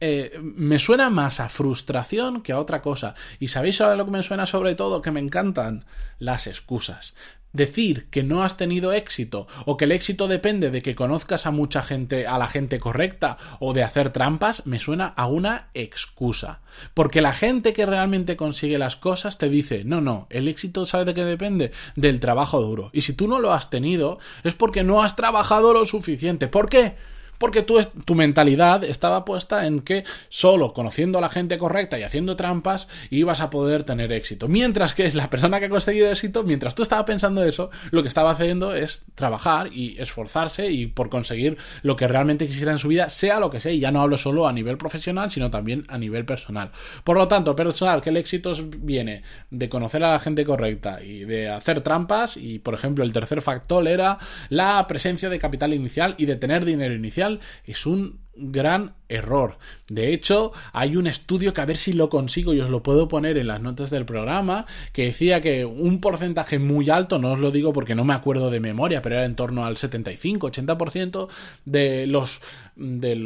eh, 0.00 0.40
me 0.42 0.78
suena 0.78 1.10
más 1.10 1.40
a 1.40 1.50
frustración 1.50 2.42
que 2.42 2.52
a 2.52 2.58
otra 2.58 2.80
cosa. 2.80 3.14
Y 3.38 3.48
sabéis 3.48 3.82
a 3.82 3.94
lo 3.96 4.06
que 4.06 4.10
me 4.10 4.22
suena 4.22 4.46
sobre 4.46 4.74
todo, 4.74 5.02
que 5.02 5.10
me 5.10 5.20
encantan 5.20 5.84
las 6.18 6.46
excusas. 6.46 7.14
Decir 7.52 8.06
que 8.10 8.22
no 8.22 8.42
has 8.42 8.56
tenido 8.56 8.92
éxito 8.92 9.46
o 9.66 9.76
que 9.76 9.84
el 9.84 9.92
éxito 9.92 10.28
depende 10.28 10.70
de 10.70 10.82
que 10.82 10.94
conozcas 10.94 11.46
a 11.46 11.50
mucha 11.50 11.82
gente, 11.82 12.26
a 12.26 12.38
la 12.38 12.48
gente 12.48 12.78
correcta 12.80 13.36
o 13.60 13.72
de 13.72 13.82
hacer 13.82 14.10
trampas, 14.10 14.66
me 14.66 14.80
suena 14.80 15.06
a 15.06 15.26
una 15.26 15.68
excusa. 15.74 16.60
Porque 16.94 17.20
la 17.20 17.32
gente 17.32 17.72
que 17.72 17.86
realmente 17.86 18.36
consigue 18.36 18.78
las 18.78 18.96
cosas 18.96 19.38
te 19.38 19.48
dice, 19.48 19.84
no, 19.84 20.00
no, 20.00 20.26
el 20.30 20.48
éxito 20.48 20.86
sabe 20.86 21.04
de 21.04 21.14
qué 21.14 21.24
depende? 21.24 21.72
Del 21.96 22.20
trabajo 22.20 22.60
duro. 22.62 22.90
Y 22.92 23.02
si 23.02 23.12
tú 23.12 23.28
no 23.28 23.40
lo 23.40 23.52
has 23.52 23.70
tenido, 23.70 24.18
es 24.44 24.54
porque 24.54 24.84
no 24.84 25.02
has 25.02 25.16
trabajado 25.16 25.72
lo 25.72 25.84
suficiente. 25.86 26.48
¿Por 26.48 26.68
qué? 26.68 26.96
Porque 27.42 27.62
tu, 27.62 27.82
tu 28.04 28.14
mentalidad 28.14 28.84
estaba 28.84 29.24
puesta 29.24 29.66
en 29.66 29.80
que 29.80 30.04
solo 30.28 30.72
conociendo 30.72 31.18
a 31.18 31.20
la 31.20 31.28
gente 31.28 31.58
correcta 31.58 31.98
y 31.98 32.04
haciendo 32.04 32.36
trampas 32.36 32.86
ibas 33.10 33.40
a 33.40 33.50
poder 33.50 33.82
tener 33.82 34.12
éxito. 34.12 34.46
Mientras 34.46 34.94
que 34.94 35.10
la 35.10 35.28
persona 35.28 35.58
que 35.58 35.66
ha 35.66 35.68
conseguido 35.68 36.08
éxito, 36.08 36.44
mientras 36.44 36.76
tú 36.76 36.82
estabas 36.82 37.04
pensando 37.04 37.42
eso, 37.42 37.72
lo 37.90 38.02
que 38.02 38.08
estaba 38.08 38.30
haciendo 38.30 38.76
es 38.76 39.02
trabajar 39.16 39.72
y 39.72 40.00
esforzarse 40.00 40.70
y 40.70 40.86
por 40.86 41.10
conseguir 41.10 41.58
lo 41.82 41.96
que 41.96 42.06
realmente 42.06 42.46
quisiera 42.46 42.70
en 42.70 42.78
su 42.78 42.86
vida, 42.86 43.10
sea 43.10 43.40
lo 43.40 43.50
que 43.50 43.58
sea. 43.58 43.72
Y 43.72 43.80
ya 43.80 43.90
no 43.90 44.02
hablo 44.02 44.18
solo 44.18 44.46
a 44.46 44.52
nivel 44.52 44.78
profesional, 44.78 45.32
sino 45.32 45.50
también 45.50 45.82
a 45.88 45.98
nivel 45.98 46.24
personal. 46.24 46.70
Por 47.02 47.16
lo 47.16 47.26
tanto, 47.26 47.56
personal, 47.56 48.02
que 48.02 48.10
el 48.10 48.18
éxito 48.18 48.52
viene 48.78 49.24
de 49.50 49.68
conocer 49.68 50.04
a 50.04 50.12
la 50.12 50.20
gente 50.20 50.44
correcta 50.44 51.02
y 51.02 51.24
de 51.24 51.48
hacer 51.48 51.80
trampas. 51.80 52.36
Y, 52.36 52.60
por 52.60 52.74
ejemplo, 52.74 53.02
el 53.02 53.12
tercer 53.12 53.42
factor 53.42 53.88
era 53.88 54.18
la 54.48 54.86
presencia 54.86 55.28
de 55.28 55.40
capital 55.40 55.74
inicial 55.74 56.14
y 56.18 56.26
de 56.26 56.36
tener 56.36 56.64
dinero 56.64 56.94
inicial 56.94 57.31
es 57.64 57.86
un 57.86 58.22
gran 58.34 58.94
error. 59.08 59.58
De 59.88 60.12
hecho, 60.12 60.52
hay 60.72 60.96
un 60.96 61.06
estudio 61.06 61.52
que 61.52 61.60
a 61.60 61.66
ver 61.66 61.76
si 61.76 61.92
lo 61.92 62.08
consigo 62.08 62.54
y 62.54 62.60
os 62.60 62.70
lo 62.70 62.82
puedo 62.82 63.08
poner 63.08 63.36
en 63.36 63.46
las 63.46 63.60
notas 63.60 63.90
del 63.90 64.06
programa, 64.06 64.66
que 64.92 65.06
decía 65.06 65.40
que 65.40 65.66
un 65.66 66.00
porcentaje 66.00 66.58
muy 66.58 66.88
alto, 66.88 67.18
no 67.18 67.32
os 67.32 67.38
lo 67.38 67.50
digo 67.50 67.72
porque 67.72 67.94
no 67.94 68.04
me 68.04 68.14
acuerdo 68.14 68.50
de 68.50 68.60
memoria, 68.60 69.02
pero 69.02 69.16
era 69.16 69.26
en 69.26 69.36
torno 69.36 69.66
al 69.66 69.76
75-80% 69.76 71.28
de 71.64 72.06
los 72.06 72.40
de, 72.74 73.16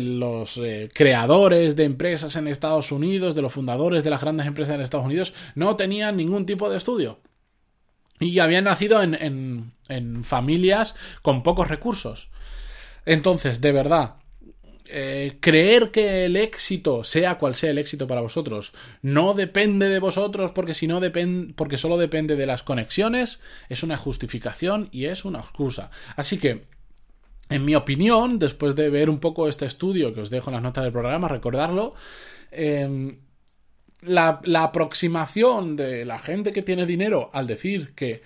los 0.00 0.56
eh, 0.58 0.88
creadores 0.94 1.74
de 1.74 1.84
empresas 1.84 2.36
en 2.36 2.46
Estados 2.46 2.92
Unidos, 2.92 3.34
de 3.34 3.42
los 3.42 3.52
fundadores 3.52 4.04
de 4.04 4.10
las 4.10 4.20
grandes 4.20 4.46
empresas 4.46 4.76
en 4.76 4.82
Estados 4.82 5.06
Unidos, 5.06 5.34
no 5.56 5.74
tenían 5.74 6.16
ningún 6.16 6.46
tipo 6.46 6.70
de 6.70 6.76
estudio. 6.76 7.18
Y 8.20 8.38
habían 8.38 8.64
nacido 8.64 9.02
en, 9.02 9.72
en 9.88 10.24
familias 10.24 10.94
con 11.22 11.42
pocos 11.42 11.68
recursos. 11.68 12.30
Entonces, 13.06 13.60
de 13.60 13.72
verdad, 13.72 14.16
eh, 14.86 15.38
creer 15.40 15.90
que 15.90 16.26
el 16.26 16.36
éxito, 16.36 17.04
sea 17.04 17.38
cual 17.38 17.54
sea 17.54 17.70
el 17.70 17.78
éxito 17.78 18.06
para 18.06 18.20
vosotros, 18.20 18.74
no 19.00 19.32
depende 19.32 19.88
de 19.88 19.98
vosotros 19.98 20.52
porque 20.52 20.74
si 20.74 20.86
no 20.86 21.00
depende, 21.00 21.54
porque 21.54 21.78
solo 21.78 21.96
depende 21.96 22.36
de 22.36 22.46
las 22.46 22.62
conexiones, 22.62 23.40
es 23.70 23.82
una 23.82 23.96
justificación 23.96 24.90
y 24.92 25.06
es 25.06 25.24
una 25.24 25.40
excusa. 25.40 25.90
Así 26.16 26.38
que, 26.38 26.64
en 27.48 27.64
mi 27.64 27.74
opinión, 27.74 28.38
después 28.38 28.76
de 28.76 28.90
ver 28.90 29.08
un 29.08 29.20
poco 29.20 29.48
este 29.48 29.64
estudio 29.64 30.12
que 30.12 30.20
os 30.20 30.30
dejo 30.30 30.50
en 30.50 30.54
las 30.54 30.62
notas 30.62 30.84
del 30.84 30.92
programa, 30.92 31.28
recordarlo, 31.28 31.94
em, 32.50 33.20
la, 34.02 34.40
la 34.44 34.64
aproximación 34.64 35.76
de 35.76 36.04
la 36.04 36.18
gente 36.18 36.52
que 36.52 36.62
tiene 36.62 36.84
dinero 36.84 37.30
al 37.32 37.46
decir 37.46 37.94
que 37.94 38.22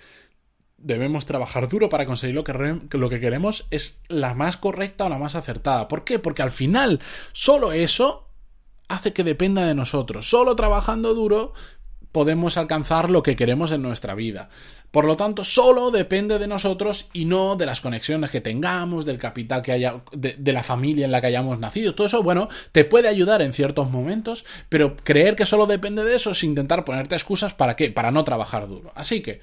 debemos 0.81 1.25
trabajar 1.25 1.67
duro 1.67 1.89
para 1.89 2.05
conseguir 2.05 2.35
lo 2.35 2.43
que, 2.43 2.79
lo 2.97 3.09
que 3.09 3.19
queremos 3.19 3.65
es 3.71 3.97
la 4.07 4.33
más 4.33 4.57
correcta 4.57 5.05
o 5.05 5.09
la 5.09 5.17
más 5.17 5.35
acertada. 5.35 5.87
¿Por 5.87 6.03
qué? 6.03 6.19
Porque 6.19 6.41
al 6.41 6.51
final 6.51 6.99
solo 7.33 7.71
eso 7.71 8.27
hace 8.87 9.13
que 9.13 9.23
dependa 9.23 9.65
de 9.65 9.75
nosotros. 9.75 10.29
Solo 10.29 10.55
trabajando 10.55 11.13
duro 11.13 11.53
podemos 12.11 12.57
alcanzar 12.57 13.09
lo 13.09 13.21
que 13.21 13.35
queremos 13.35 13.71
en 13.71 13.81
nuestra 13.81 14.15
vida. 14.15 14.49
Por 14.91 15.05
lo 15.05 15.15
tanto, 15.15 15.43
solo 15.43 15.91
depende 15.91 16.39
de 16.39 16.47
nosotros 16.47 17.07
y 17.13 17.25
no 17.25 17.55
de 17.55 17.67
las 17.67 17.79
conexiones 17.79 18.31
que 18.31 18.41
tengamos, 18.41 19.05
del 19.05 19.19
capital 19.19 19.61
que 19.61 19.71
haya, 19.71 20.01
de, 20.11 20.35
de, 20.39 20.53
la 20.53 20.63
familia 20.63 21.05
en 21.05 21.11
la 21.11 21.21
que 21.21 21.27
hayamos 21.27 21.59
nacido. 21.59 21.93
Todo 21.93 22.07
eso, 22.07 22.23
bueno, 22.23 22.49
te 22.71 22.85
puede 22.85 23.07
ayudar 23.07 23.43
en 23.43 23.53
ciertos 23.53 23.91
momentos, 23.91 24.45
pero 24.67 24.97
creer 24.97 25.35
que 25.35 25.45
solo 25.45 25.67
depende 25.67 26.03
de 26.03 26.15
eso 26.15 26.31
es 26.31 26.43
intentar 26.43 26.85
ponerte 26.85 27.13
excusas 27.13 27.53
para 27.53 27.75
qué, 27.75 27.91
para 27.91 28.09
no 28.09 28.23
trabajar 28.23 28.67
duro. 28.67 28.91
Así 28.95 29.21
que, 29.21 29.41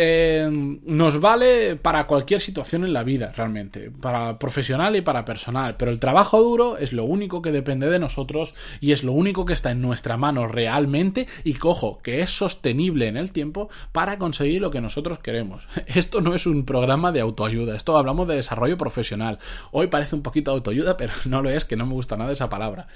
eh, 0.00 0.48
nos 0.84 1.20
vale 1.20 1.74
para 1.74 2.06
cualquier 2.06 2.40
situación 2.40 2.84
en 2.84 2.92
la 2.92 3.02
vida, 3.02 3.32
realmente, 3.36 3.90
para 3.90 4.38
profesional 4.38 4.94
y 4.94 5.00
para 5.00 5.24
personal, 5.24 5.76
pero 5.76 5.90
el 5.90 5.98
trabajo 5.98 6.40
duro 6.40 6.78
es 6.78 6.92
lo 6.92 7.04
único 7.04 7.42
que 7.42 7.50
depende 7.50 7.90
de 7.90 7.98
nosotros 7.98 8.54
y 8.80 8.92
es 8.92 9.02
lo 9.02 9.10
único 9.10 9.44
que 9.44 9.54
está 9.54 9.72
en 9.72 9.82
nuestra 9.82 10.16
mano 10.16 10.46
realmente 10.46 11.26
y 11.42 11.54
cojo, 11.54 11.98
que 11.98 12.20
es 12.20 12.30
sostenible 12.30 13.08
en 13.08 13.16
el 13.16 13.32
tiempo 13.32 13.70
para 13.90 14.18
conseguir 14.18 14.62
lo 14.62 14.70
que 14.70 14.80
nosotros 14.80 15.18
queremos. 15.18 15.66
Esto 15.88 16.20
no 16.20 16.32
es 16.36 16.46
un 16.46 16.64
programa 16.64 17.10
de 17.10 17.20
autoayuda, 17.20 17.74
esto 17.74 17.96
hablamos 17.96 18.28
de 18.28 18.36
desarrollo 18.36 18.78
profesional. 18.78 19.40
Hoy 19.72 19.88
parece 19.88 20.14
un 20.14 20.22
poquito 20.22 20.52
autoayuda, 20.52 20.96
pero 20.96 21.12
no 21.24 21.42
lo 21.42 21.50
es, 21.50 21.64
que 21.64 21.74
no 21.74 21.86
me 21.86 21.94
gusta 21.94 22.16
nada 22.16 22.32
esa 22.32 22.48
palabra. 22.48 22.86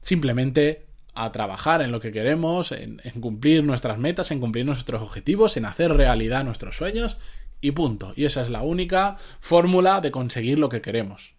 Simplemente 0.00 0.89
a 1.14 1.32
trabajar 1.32 1.82
en 1.82 1.92
lo 1.92 2.00
que 2.00 2.12
queremos, 2.12 2.72
en, 2.72 3.00
cumplir 3.20 3.64
nuestras 3.64 3.98
metas, 3.98 4.30
en 4.30 4.40
cumplir 4.40 4.64
nuestros 4.64 5.02
objetivos, 5.02 5.56
en 5.56 5.66
hacer 5.66 5.92
realidad 5.92 6.44
nuestros 6.44 6.76
sueños 6.76 7.16
y 7.60 7.72
punto. 7.72 8.12
Y 8.16 8.24
esa 8.24 8.42
es 8.42 8.50
la 8.50 8.62
única 8.62 9.16
fórmula 9.40 10.00
de 10.00 10.10
conseguir 10.10 10.58
lo 10.58 10.68
que 10.68 10.80
queremos. 10.80 11.34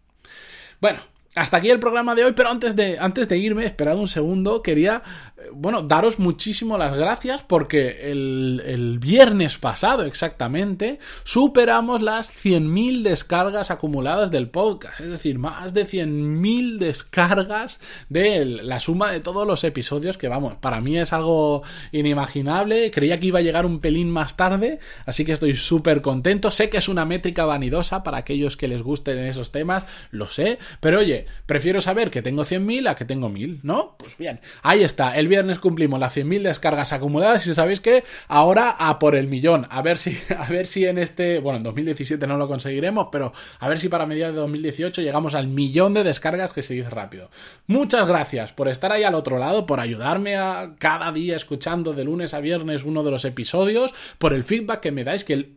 Bueno, 0.79 0.99
hasta 1.33 1.57
aquí 1.57 1.69
el 1.69 1.79
programa 1.79 2.13
de 2.13 2.25
hoy, 2.25 2.33
pero 2.33 2.50
antes 2.50 2.75
de, 2.75 3.00
antes 3.00 3.29
de 3.29 3.38
irme, 3.38 3.65
esperad 3.65 3.97
un 3.97 4.09
segundo, 4.09 4.61
quería, 4.61 5.01
eh, 5.38 5.47
bueno, 5.53 5.81
daros 5.81 6.19
muchísimo 6.19 6.77
las 6.77 6.97
gracias 6.97 7.41
porque 7.47 8.11
el, 8.11 8.61
el 8.65 9.00
viernes 9.00 9.57
pasado 9.57 10.03
exactamente 10.03 11.00
superamos 11.23 12.01
las 12.01 12.29
100.000 12.29 13.03
descargas 13.03 13.71
acumuladas 13.71 14.29
del 14.29 14.50
podcast, 14.50 15.00
es 15.00 15.09
decir, 15.09 15.39
más 15.39 15.73
de 15.73 15.85
100.000 15.85 16.79
descargas 16.79 17.79
de 18.09 18.43
la 18.43 18.81
suma 18.81 19.09
de 19.09 19.21
todos 19.21 19.47
los 19.47 19.63
episodios 19.63 20.17
que, 20.17 20.27
vamos, 20.27 20.55
para 20.59 20.81
mí 20.81 20.97
es 20.97 21.13
algo 21.13 21.63
inimaginable, 21.93 22.91
creía 22.91 23.21
que 23.21 23.27
iba 23.27 23.39
a 23.39 23.43
llegar 23.43 23.65
un 23.65 23.79
pelín 23.79 24.11
más 24.11 24.35
tarde, 24.35 24.79
así 25.05 25.23
que 25.23 25.31
estoy 25.31 25.55
súper 25.55 26.01
contento, 26.01 26.51
sé 26.51 26.69
que 26.69 26.77
es 26.77 26.89
una 26.89 27.05
métrica 27.05 27.45
vanidosa 27.45 28.03
para 28.03 28.17
aquellos 28.17 28.57
que 28.57 28.67
les 28.67 28.81
gusten 28.81 29.17
esos 29.19 29.53
temas, 29.53 29.85
lo 30.11 30.27
sé, 30.27 30.59
pero 30.81 31.00
oye, 31.00 31.20
prefiero 31.45 31.81
saber 31.81 32.11
que 32.11 32.21
tengo 32.21 32.43
100.000 32.43 32.89
a 32.89 32.95
que 32.95 33.05
tengo 33.05 33.29
1.000, 33.29 33.59
¿no? 33.63 33.95
Pues 33.97 34.17
bien, 34.17 34.39
ahí 34.61 34.83
está, 34.83 35.17
el 35.17 35.27
viernes 35.27 35.59
cumplimos 35.59 35.99
las 35.99 36.15
100.000 36.15 36.41
descargas 36.41 36.93
acumuladas 36.93 37.45
y 37.47 37.53
sabéis 37.53 37.79
que 37.79 38.03
ahora 38.27 38.75
a 38.77 38.99
por 38.99 39.15
el 39.15 39.27
millón, 39.27 39.67
a 39.69 39.81
ver 39.81 39.97
si, 39.97 40.17
a 40.37 40.47
ver 40.49 40.67
si 40.67 40.85
en 40.85 40.97
este, 40.97 41.39
bueno, 41.39 41.57
en 41.57 41.63
2017 41.63 42.25
no 42.27 42.37
lo 42.37 42.47
conseguiremos, 42.47 43.07
pero 43.11 43.33
a 43.59 43.69
ver 43.69 43.79
si 43.79 43.89
para 43.89 44.05
mediados 44.05 44.35
de 44.35 44.41
2018 44.41 45.01
llegamos 45.01 45.35
al 45.35 45.47
millón 45.47 45.93
de 45.93 46.03
descargas 46.03 46.51
que 46.51 46.61
se 46.61 46.73
dice 46.73 46.89
rápido. 46.89 47.29
Muchas 47.67 48.07
gracias 48.07 48.51
por 48.53 48.67
estar 48.67 48.91
ahí 48.91 49.03
al 49.03 49.15
otro 49.15 49.37
lado, 49.37 49.65
por 49.65 49.79
ayudarme 49.79 50.35
a 50.35 50.75
cada 50.77 51.11
día 51.11 51.35
escuchando 51.35 51.93
de 51.93 52.03
lunes 52.03 52.33
a 52.33 52.39
viernes 52.39 52.83
uno 52.83 53.03
de 53.03 53.11
los 53.11 53.25
episodios, 53.25 53.93
por 54.17 54.33
el 54.33 54.43
feedback 54.43 54.81
que 54.81 54.91
me 54.91 55.03
dais, 55.03 55.23
que 55.23 55.51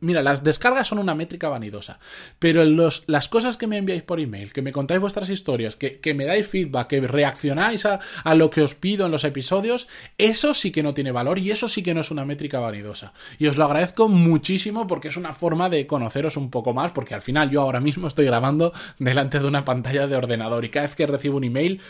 mira, 0.00 0.22
las 0.22 0.44
descargas 0.44 0.86
son 0.86 0.98
una 0.98 1.14
métrica 1.14 1.48
vanidosa, 1.48 1.98
pero 2.38 2.64
las 2.64 3.28
cosas 3.28 3.56
que 3.56 3.66
me 3.66 3.78
enviáis 3.78 4.02
por 4.02 4.20
email, 4.20 4.52
que 4.52 4.62
me 4.62 4.67
contáis 4.72 5.00
vuestras 5.00 5.28
historias, 5.30 5.76
que, 5.76 6.14
me 6.14 6.24
dais 6.24 6.46
feedback, 6.46 6.88
que 6.88 7.00
reaccionáis 7.00 7.86
a, 7.86 8.00
a, 8.24 8.34
lo 8.34 8.50
que 8.50 8.62
os 8.62 8.74
pido 8.74 9.06
en 9.06 9.12
los 9.12 9.24
episodios, 9.24 9.88
eso 10.16 10.54
sí 10.54 10.72
que 10.72 10.82
no 10.82 10.94
tiene 10.94 11.12
valor 11.12 11.38
y 11.38 11.50
eso 11.50 11.68
sí 11.68 11.82
que 11.82 11.94
no 11.94 12.00
es 12.00 12.10
una 12.10 12.24
métrica 12.24 12.58
vanidosa. 12.60 13.12
Y 13.38 13.46
os 13.46 13.56
lo 13.56 13.64
agradezco 13.64 14.08
muchísimo 14.08 14.86
porque 14.86 15.08
es 15.08 15.16
una 15.16 15.32
forma 15.32 15.68
de 15.68 15.86
conoceros 15.86 16.36
un 16.36 16.50
poco 16.50 16.74
más, 16.74 16.92
porque 16.92 17.14
al 17.14 17.22
final 17.22 17.50
yo 17.50 17.60
ahora 17.60 17.80
mismo 17.80 18.06
estoy 18.06 18.26
grabando 18.26 18.72
delante 18.98 19.38
de 19.38 19.46
una 19.46 19.64
pantalla 19.64 20.06
de 20.06 20.16
ordenador 20.16 20.64
y 20.64 20.70
cada 20.70 20.86
vez 20.86 20.96
que 20.96 21.06
recibo 21.06 21.36
un 21.36 21.44
email 21.44 21.80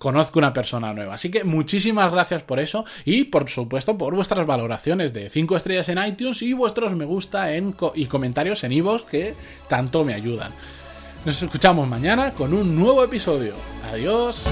conozco 0.00 0.38
una 0.38 0.54
persona 0.54 0.94
nueva. 0.94 1.14
Así 1.14 1.30
que 1.30 1.44
muchísimas 1.44 2.10
gracias 2.10 2.42
por 2.42 2.58
eso 2.58 2.86
y 3.04 3.24
por 3.24 3.50
supuesto 3.50 3.98
por 3.98 4.14
vuestras 4.14 4.46
valoraciones 4.46 5.12
de 5.12 5.28
5 5.28 5.56
estrellas 5.56 5.90
en 5.90 6.02
iTunes 6.02 6.40
y 6.40 6.54
vuestros 6.54 6.94
me 6.94 7.04
gusta 7.04 7.52
en 7.54 7.76
y 7.94 8.06
comentarios 8.06 8.64
en 8.64 8.72
iVoox 8.72 9.04
que 9.04 9.34
tanto 9.68 10.02
me 10.02 10.14
ayudan. 10.14 10.52
Nos 11.24 11.42
escuchamos 11.42 11.86
mañana 11.86 12.32
con 12.32 12.54
un 12.54 12.74
nuevo 12.74 13.04
episodio. 13.04 13.54
Adiós. 13.92 14.46